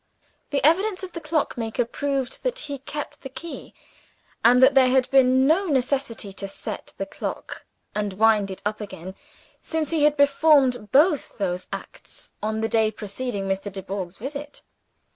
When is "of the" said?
1.03-1.21